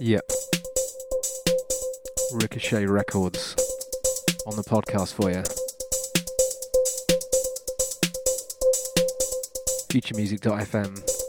[0.00, 0.24] Yep.
[2.32, 3.54] Ricochet Records
[4.46, 5.42] on the podcast for you.
[9.90, 11.19] Futuremusic.fm.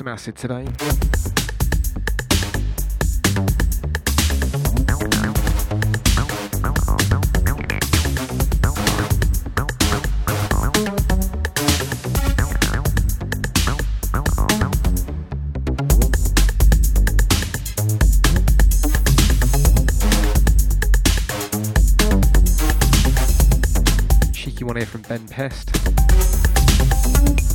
[0.00, 0.66] some acid today.
[24.32, 25.70] Cheeky one here from Ben Pest.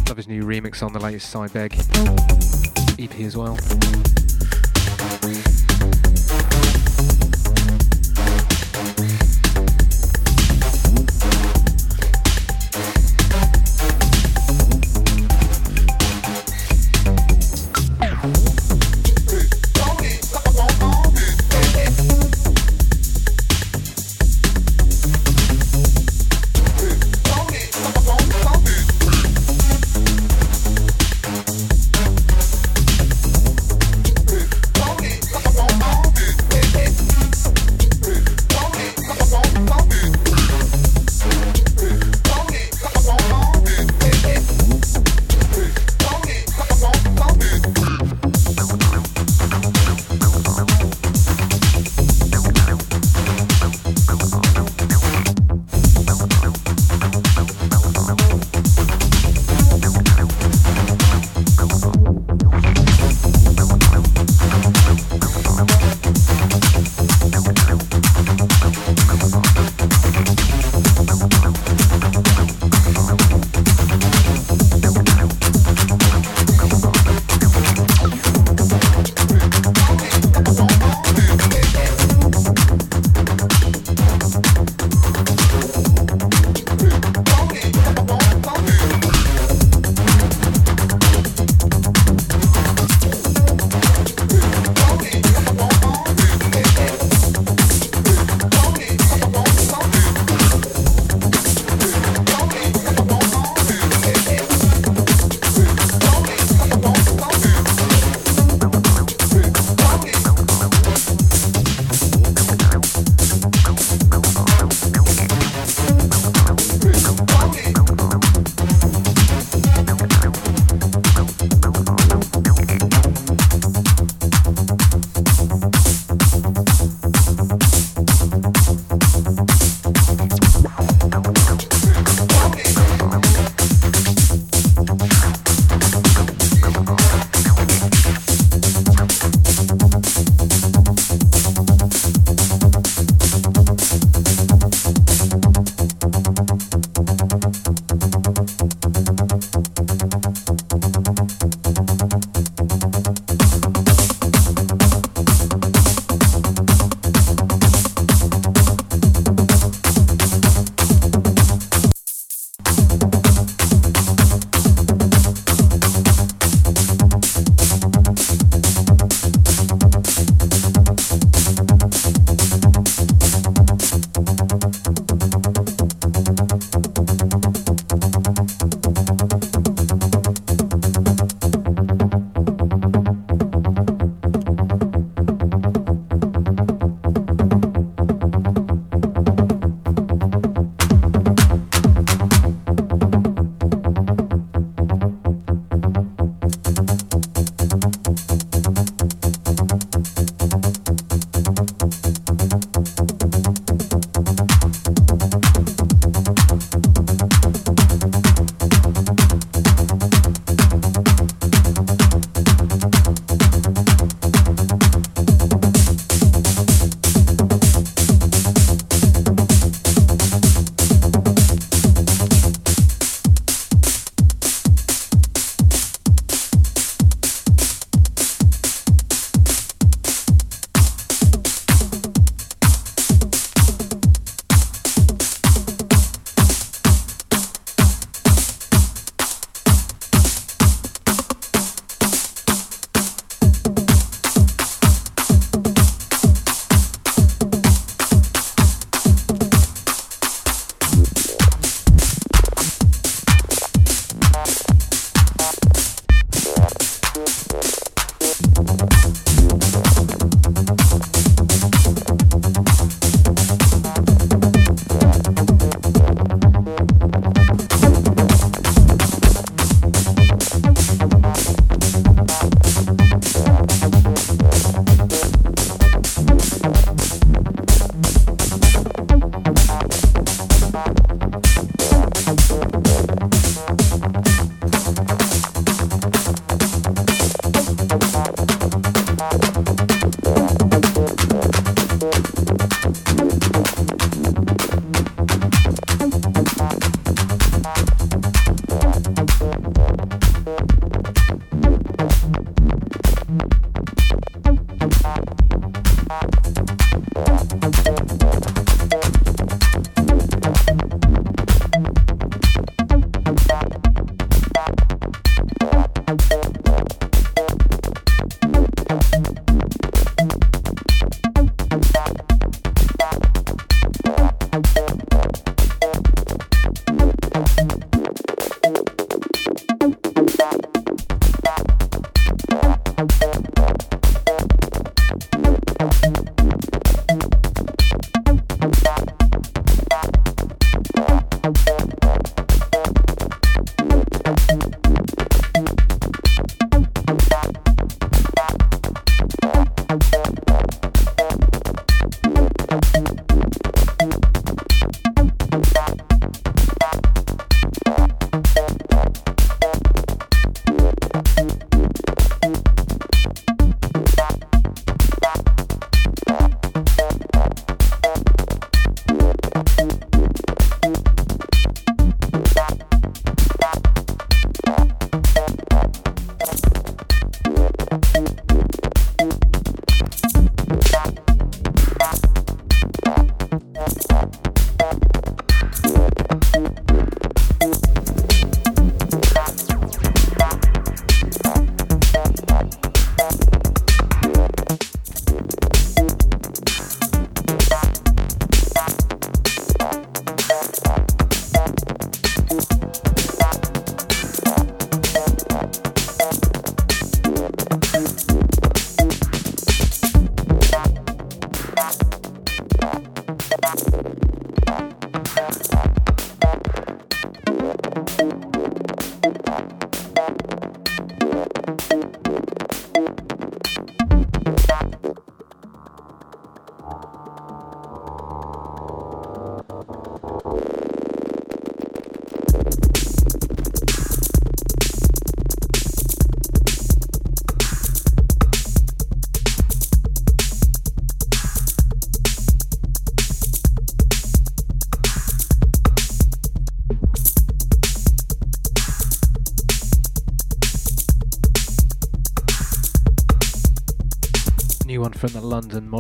[0.08, 2.35] Love his new remix on the latest Cybeg.
[3.06, 3.56] EP as well.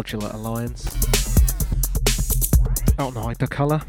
[0.06, 0.86] Modular Alliance.
[3.00, 3.82] Out on Hypercolour.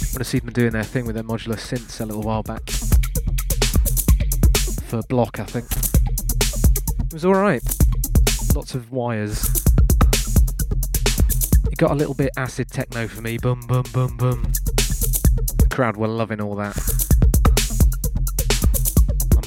[0.00, 2.42] I want to see them doing their thing with their modular synths a little while
[2.42, 2.68] back.
[4.82, 5.64] For block, I think.
[7.06, 7.62] It was alright.
[8.54, 9.46] Lots of wires.
[11.72, 13.38] It got a little bit acid techno for me.
[13.38, 14.42] Boom, boom, boom, boom.
[14.42, 17.03] The crowd were loving all that.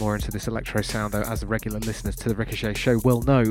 [0.07, 3.43] More into this electro sound though, as regular listeners to the Ricochet show will know.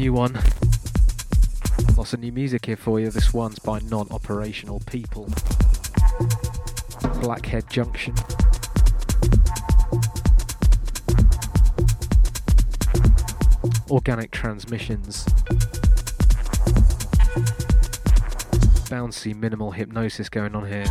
[0.00, 0.32] new one.
[1.94, 3.10] Lots of new music here for you.
[3.10, 5.28] This one's by non operational people.
[7.20, 8.14] Blackhead Junction.
[13.90, 15.26] Organic Transmissions.
[18.88, 20.86] Bouncy minimal hypnosis going on here.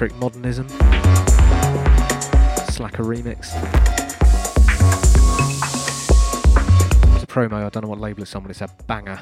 [0.00, 0.66] Geometric Modernism.
[2.70, 3.52] Slacker remix.
[7.14, 9.18] It's a promo, I don't know what label it's on, but it's a banger.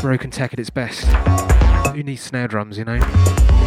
[0.00, 1.06] Broken tech at its best.
[1.92, 3.63] Who needs snare drums, you know?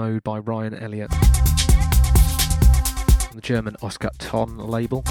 [0.00, 1.18] Mode by Ryan Elliott on
[3.34, 5.04] the German Ostgut Ton label.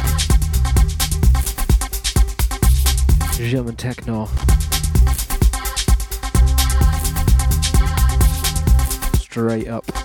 [3.33, 4.25] German techno.
[9.19, 9.98] Straight up.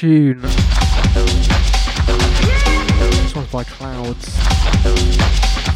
[0.00, 0.40] Tune.
[0.40, 0.56] This
[3.36, 4.38] one's by Clouds.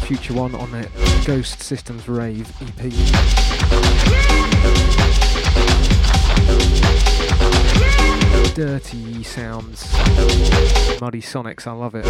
[0.07, 0.89] Future one on it.
[1.25, 2.91] Ghost Systems Rave EP.
[8.55, 9.93] Dirty sounds.
[10.99, 12.05] Muddy Sonics, I love it.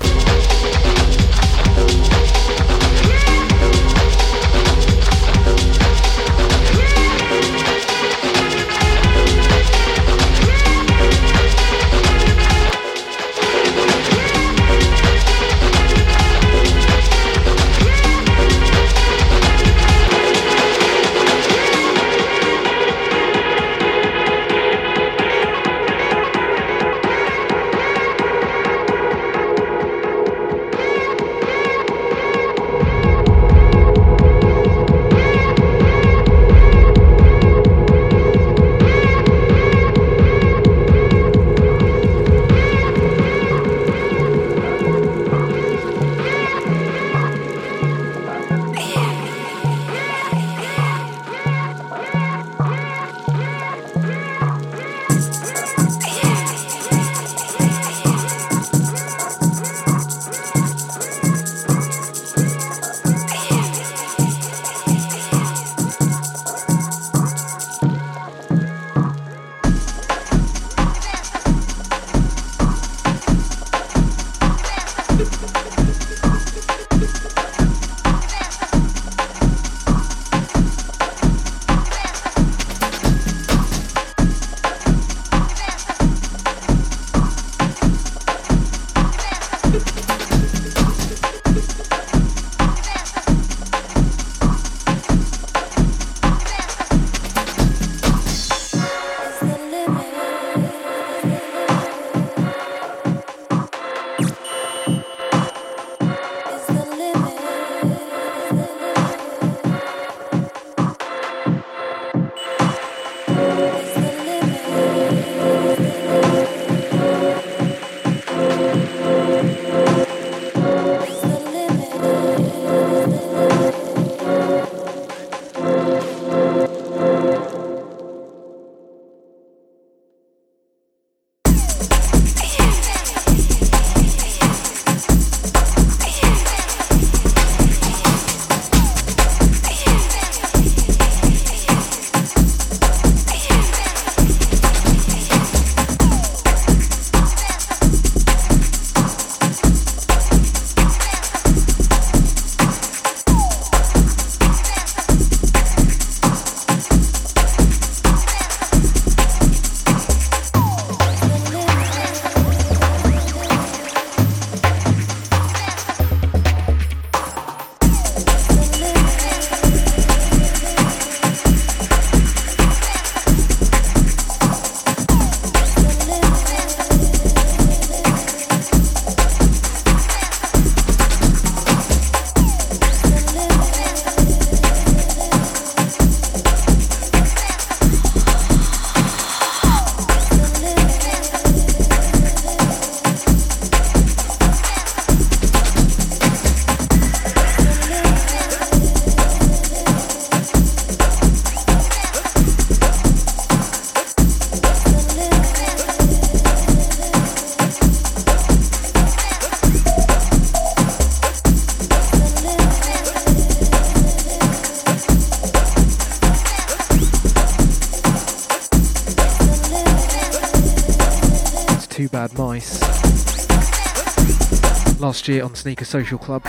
[225.27, 226.43] Year on Sneaker Social Club.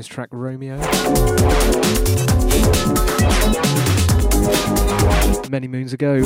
[0.00, 0.78] His track Romeo.
[5.50, 6.22] Many moons ago.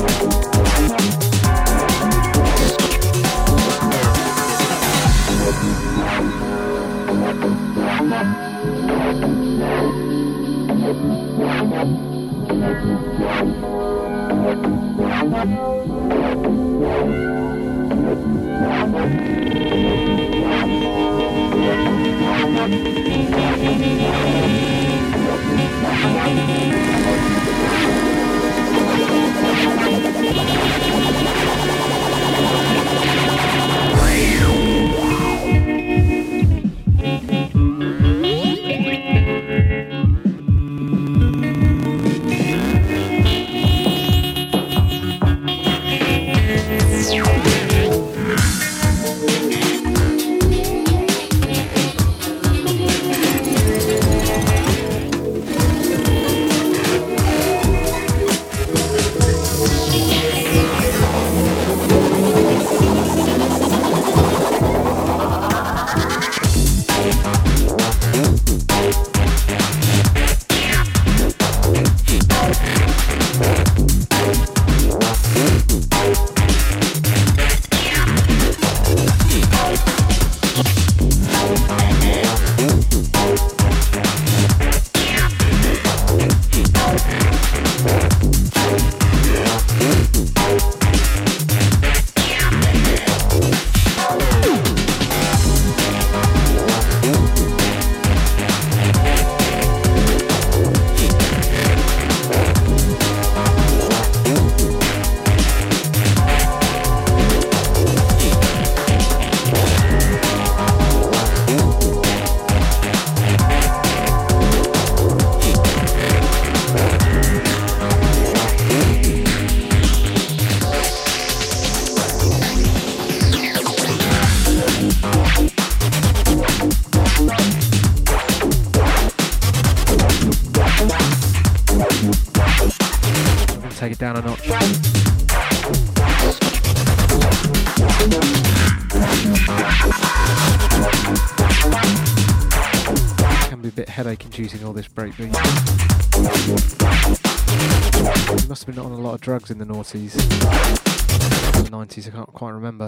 [149.25, 150.12] drugs in the noughties.
[150.12, 152.87] The 90s, I can't quite remember.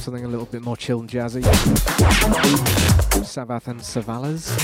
[0.00, 1.42] Something a little bit more chill and jazzy.
[3.26, 4.54] Savath and Savalas.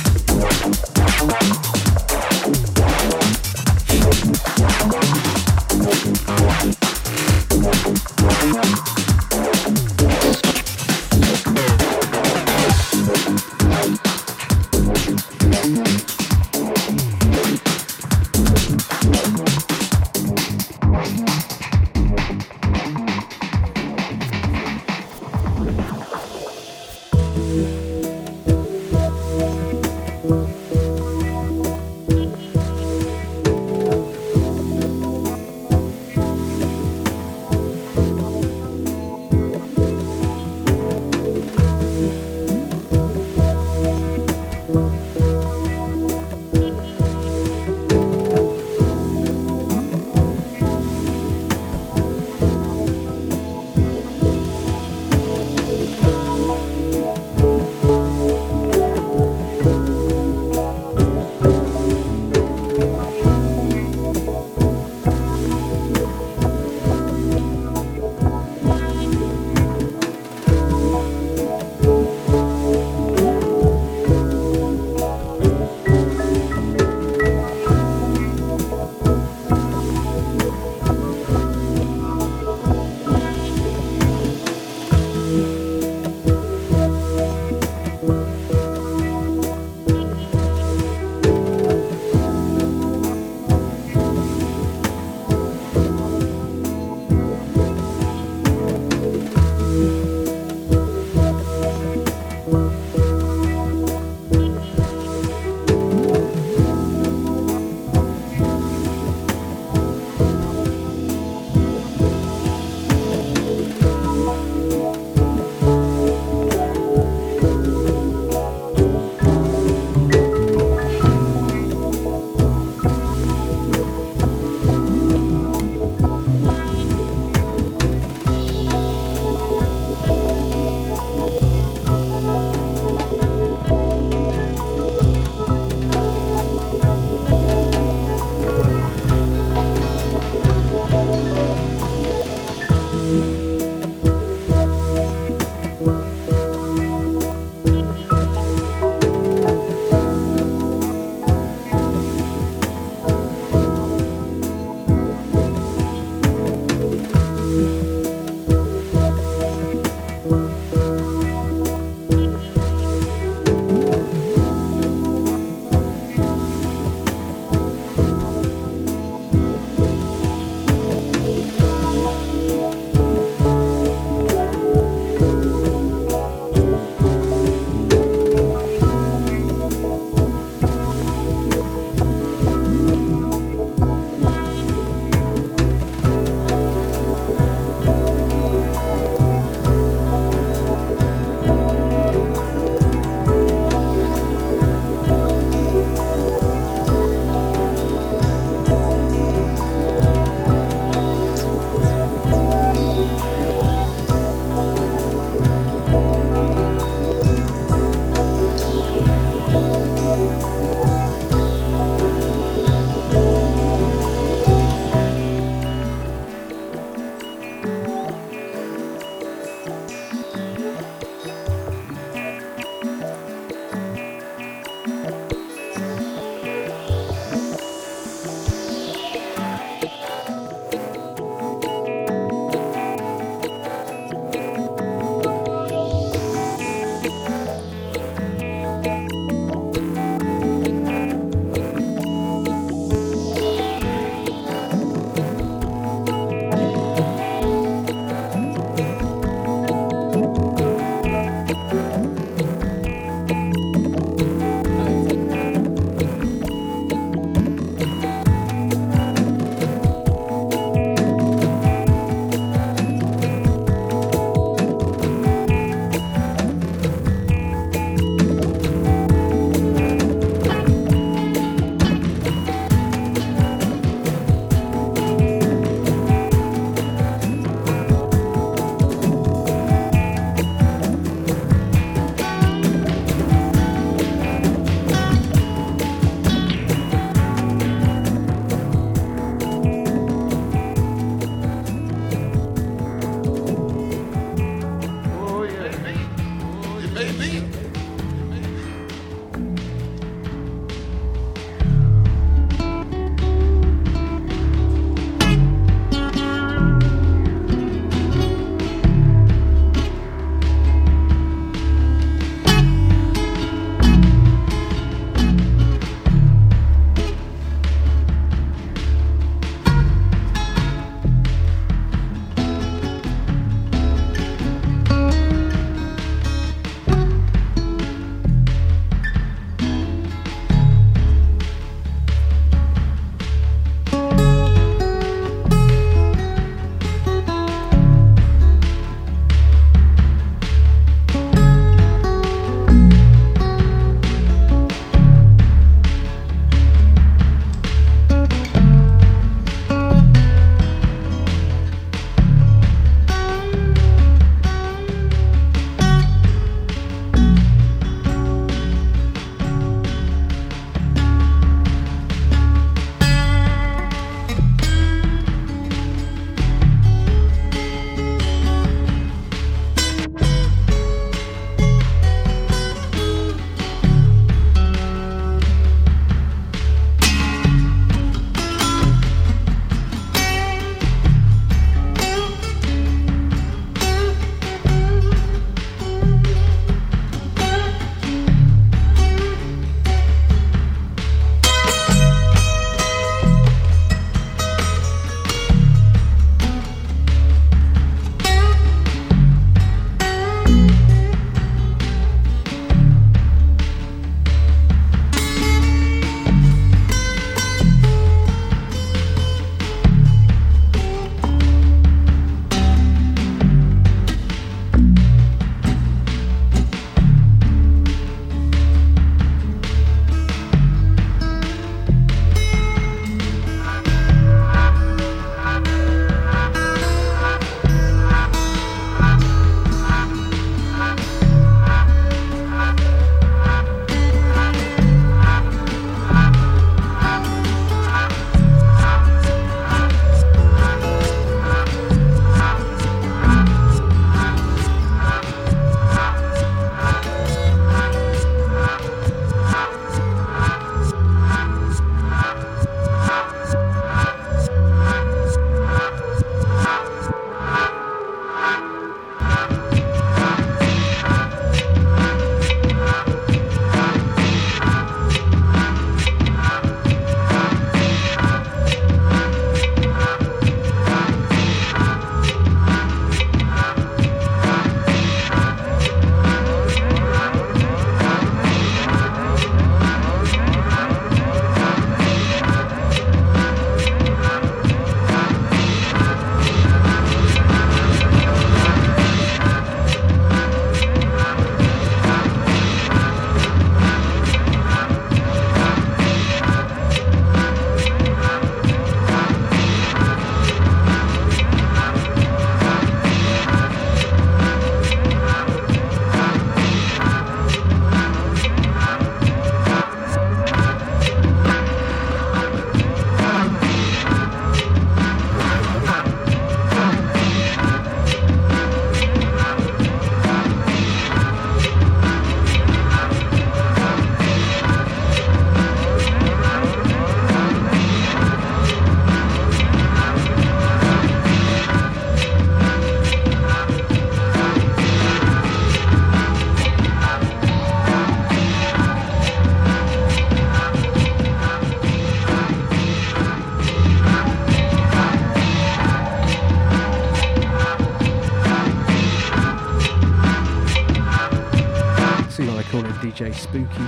[553.52, 553.82] Spooky.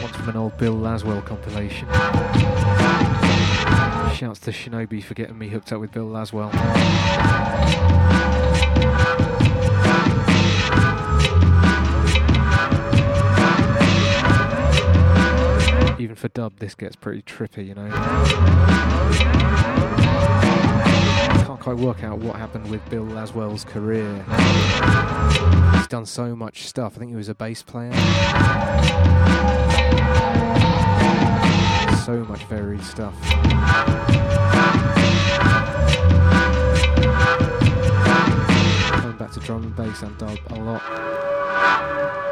[0.00, 1.86] One from an old Bill Laswell compilation.
[4.16, 6.50] Shouts to Shinobi for getting me hooked up with Bill Laswell.
[16.00, 17.90] Even for dub, this gets pretty trippy, you know
[21.66, 24.24] quite work out what happened with Bill Laswell's career.
[25.76, 26.92] He's done so much stuff.
[26.94, 27.92] I think he was a bass player.
[32.04, 33.20] So much varied stuff.
[39.00, 40.82] Coming back to drum and bass and dub a lot.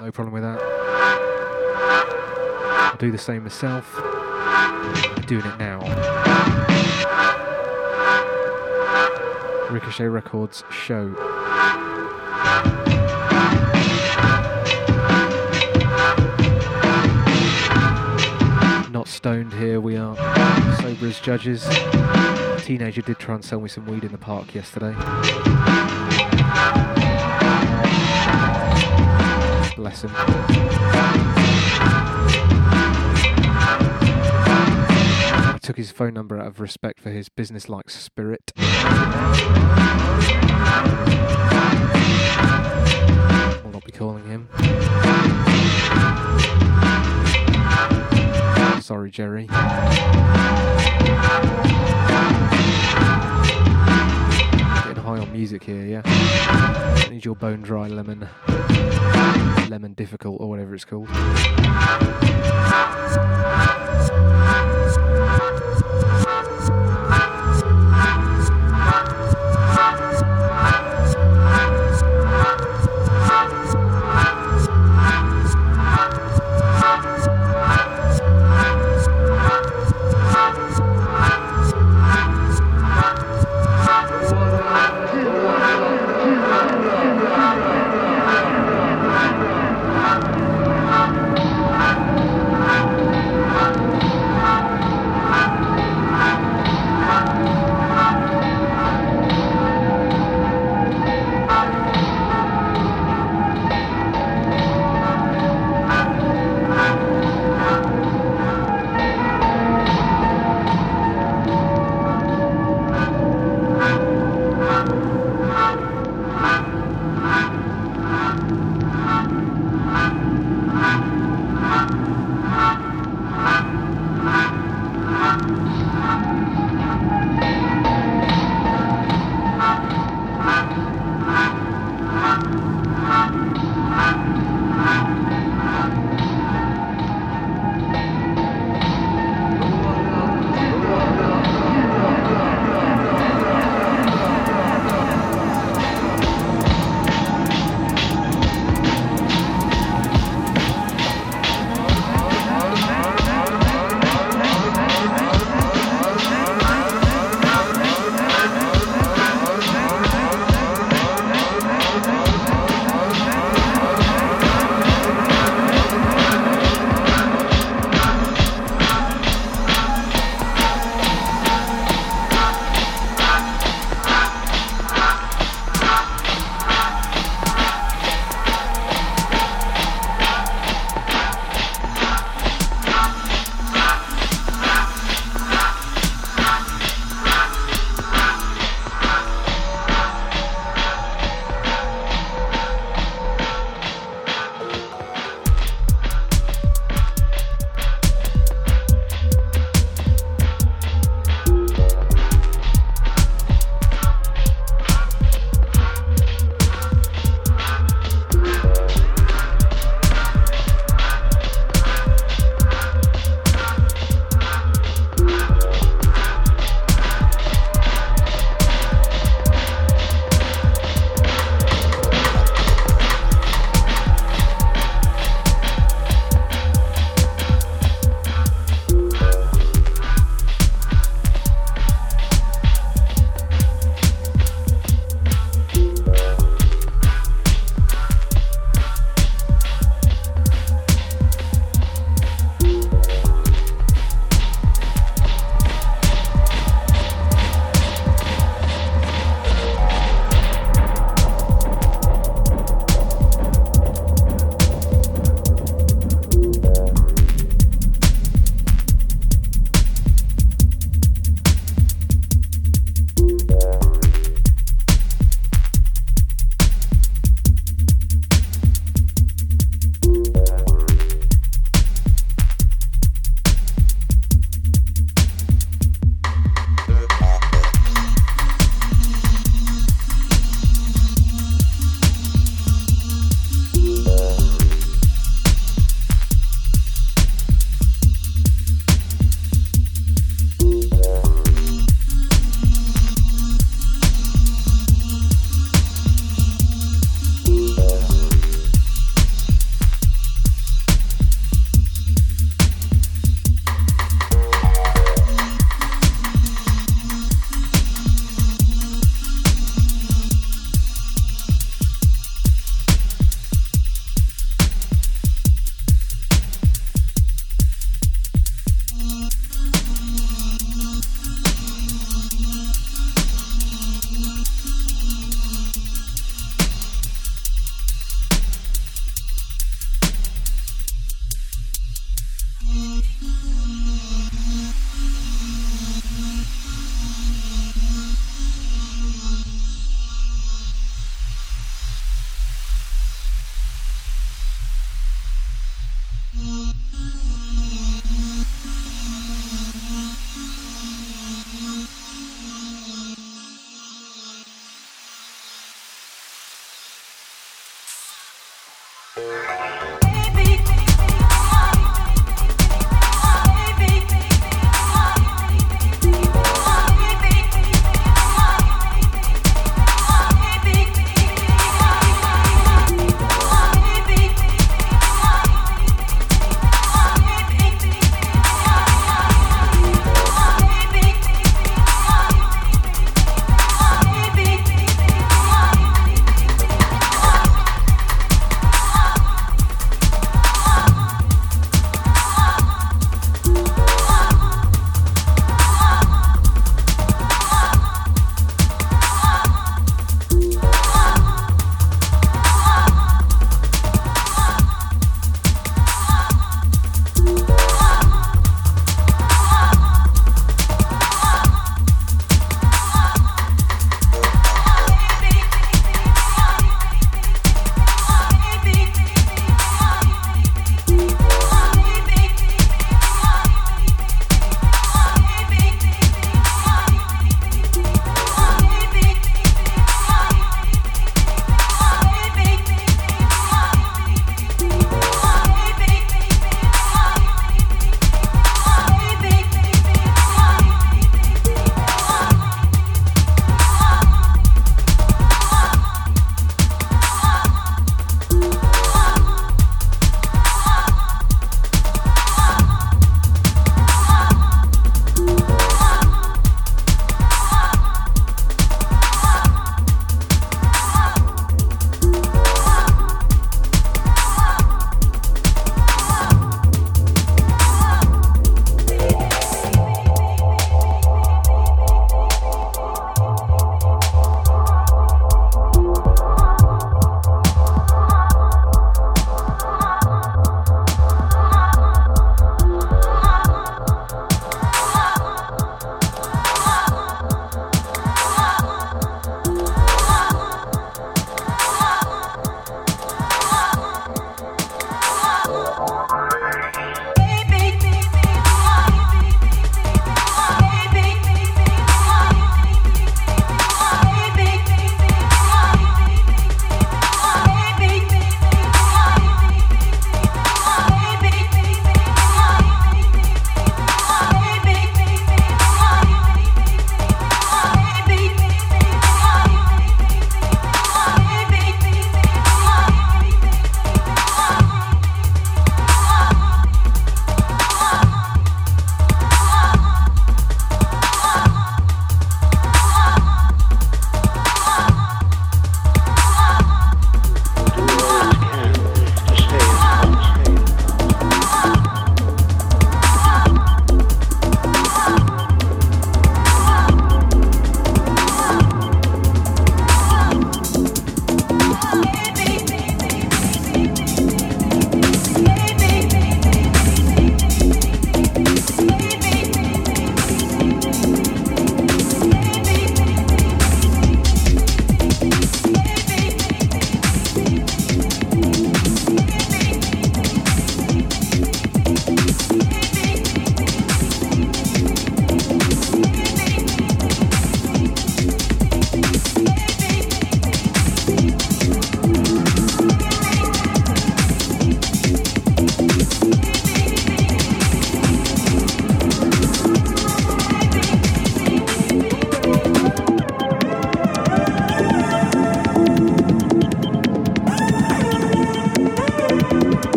[0.00, 0.58] No problem with that.
[2.94, 3.92] I do the same myself.
[3.94, 6.17] I'm doing it now.
[9.70, 11.08] Ricochet Records show.
[18.90, 20.16] Not stoned here, we are
[20.76, 21.66] sober as judges.
[21.66, 24.94] A teenager did try and sell me some weed in the park yesterday.
[29.76, 31.37] Bless him.
[35.68, 38.52] Took his phone number out of respect for his business-like spirit.
[38.56, 38.64] Will
[43.72, 44.48] not be calling him.
[48.80, 49.46] Sorry, Jerry.
[55.18, 57.08] High on music here, yeah?
[57.10, 58.28] Need your bone dry lemon.
[59.68, 61.08] Lemon difficult, or whatever it's called.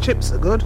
[0.00, 0.62] Chips are good.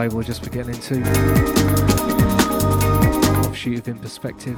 [0.00, 1.02] Label just for getting into.
[3.46, 4.56] Offshoot of Inperspective.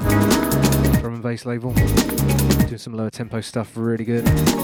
[1.00, 1.72] Drum and bass label.
[1.72, 4.24] Doing some lower tempo stuff, really good.
[4.24, 4.54] This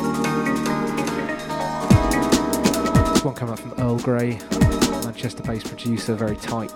[3.24, 4.38] one coming up from Earl Grey,
[5.02, 6.70] Manchester based producer, very tight.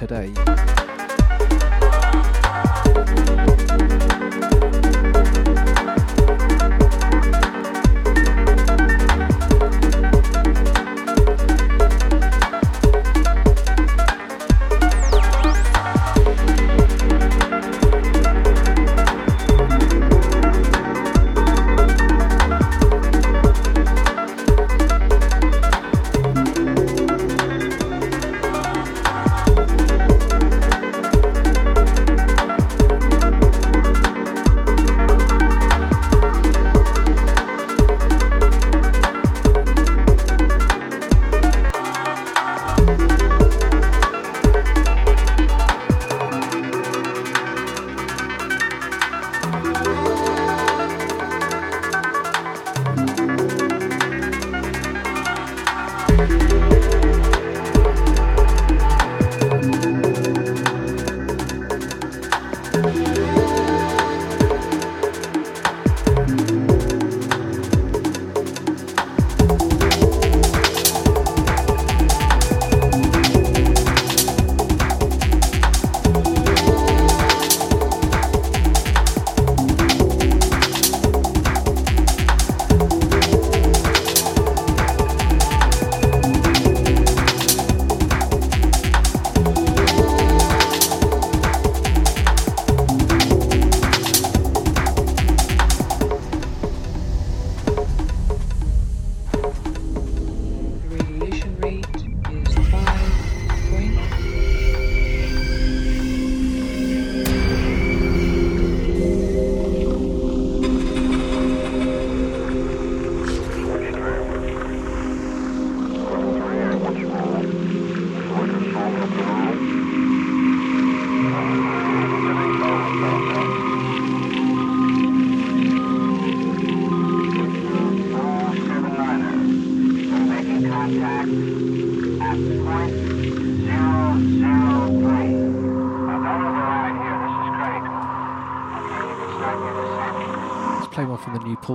[0.00, 0.49] today.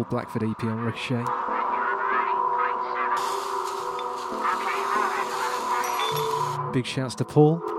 [0.06, 1.24] old Blackford EP on Ricochet.
[6.74, 7.75] Big shouts to Paul.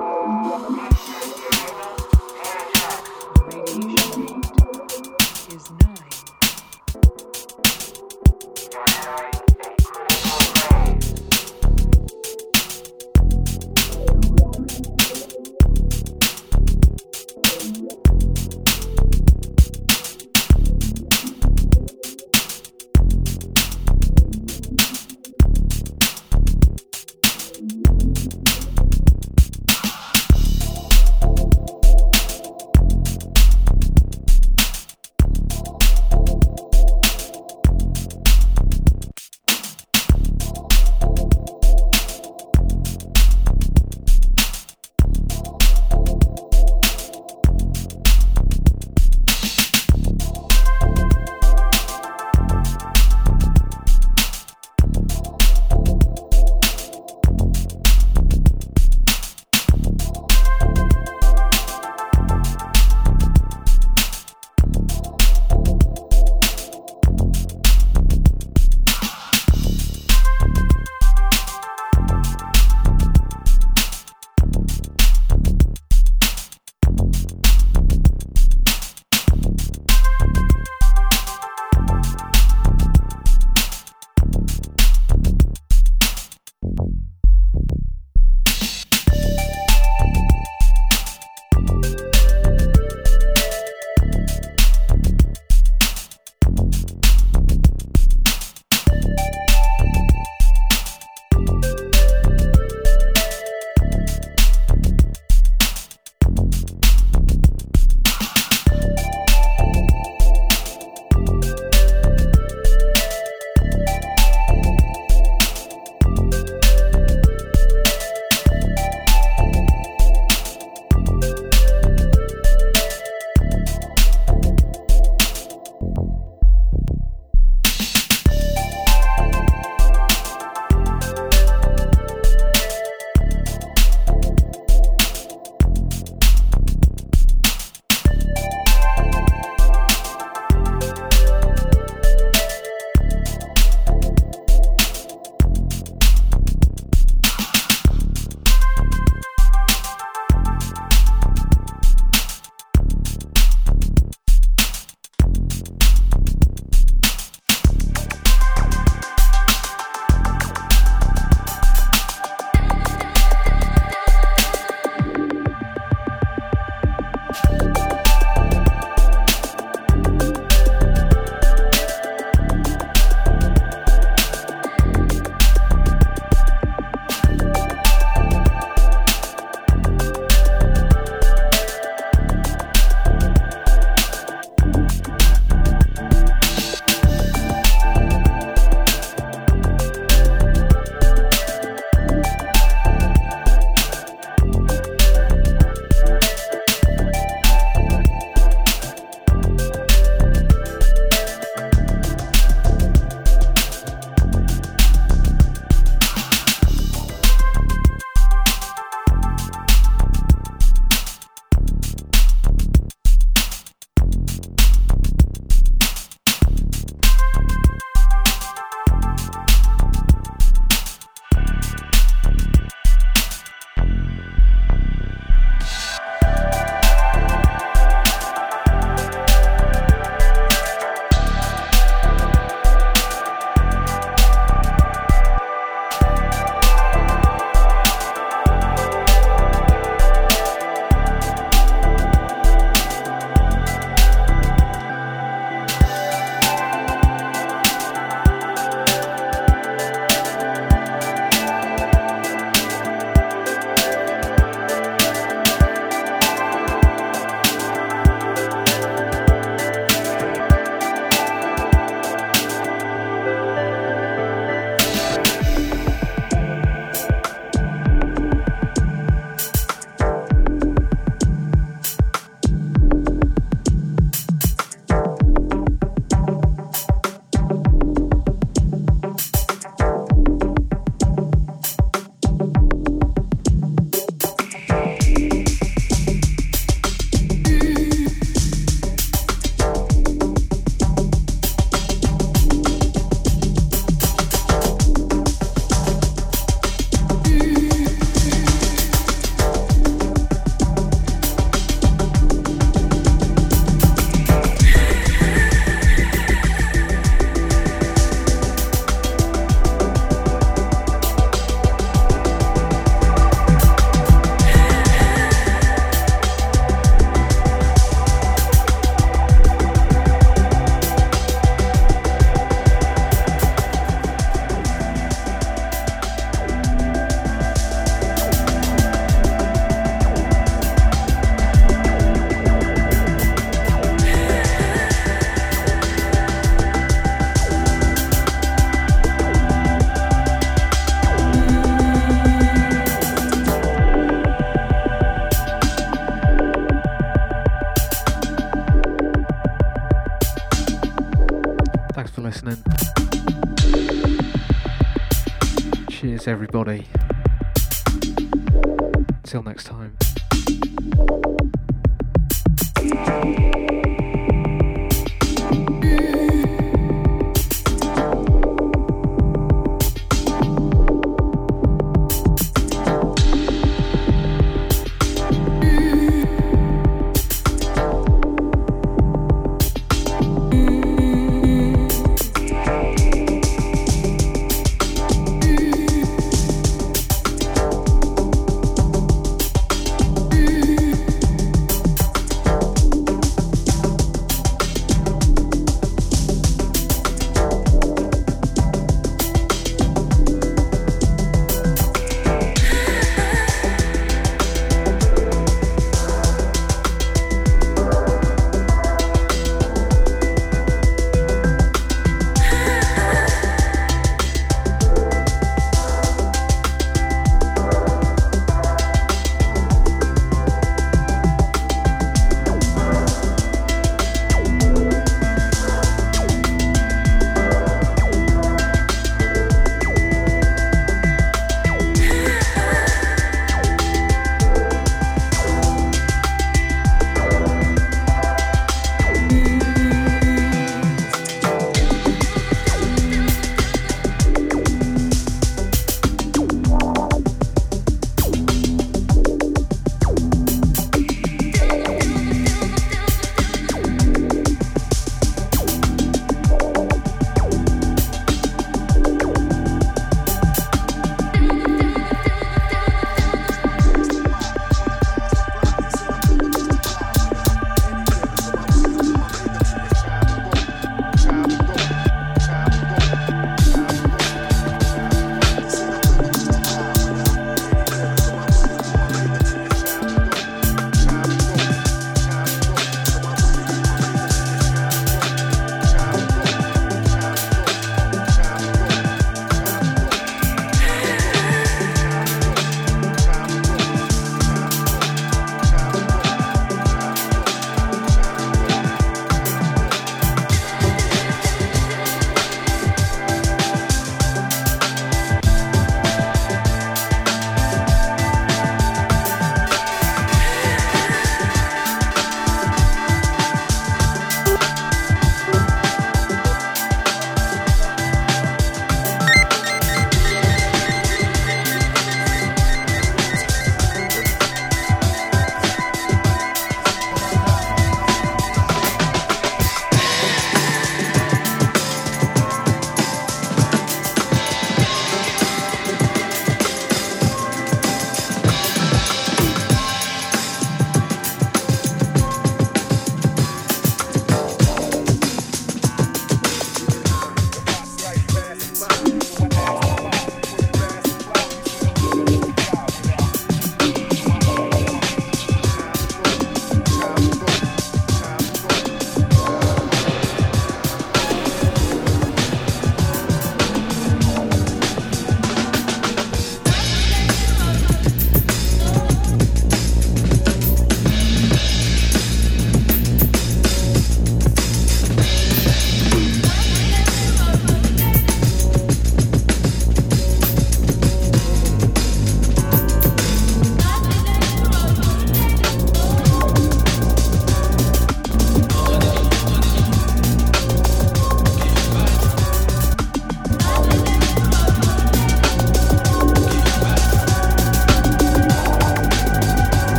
[356.28, 356.95] Everybody.